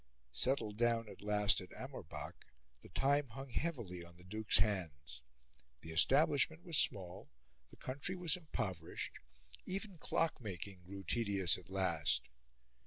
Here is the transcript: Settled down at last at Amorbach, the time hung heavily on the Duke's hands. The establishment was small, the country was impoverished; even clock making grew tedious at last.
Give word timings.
Settled 0.33 0.77
down 0.79 1.07
at 1.07 1.21
last 1.21 1.61
at 1.61 1.69
Amorbach, 1.73 2.33
the 2.81 2.89
time 2.89 3.27
hung 3.27 3.51
heavily 3.51 4.03
on 4.03 4.17
the 4.17 4.23
Duke's 4.23 4.57
hands. 4.57 5.21
The 5.81 5.91
establishment 5.91 6.63
was 6.63 6.79
small, 6.79 7.29
the 7.69 7.77
country 7.77 8.15
was 8.15 8.35
impoverished; 8.35 9.19
even 9.67 9.99
clock 9.99 10.41
making 10.41 10.81
grew 10.87 11.03
tedious 11.03 11.55
at 11.59 11.69
last. 11.69 12.23